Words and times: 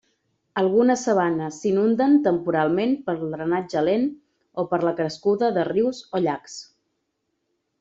Algunes 0.59 1.01
sabanes 1.07 1.59
s'inunden 1.65 2.15
temporalment 2.29 2.95
pel 3.11 3.21
drenatge 3.35 3.85
lent 3.89 4.09
o 4.63 4.67
per 4.73 4.81
la 4.89 4.95
crescuda 5.03 5.53
de 5.61 5.69
rius 5.71 6.03
o 6.21 6.25
llacs. 6.27 6.59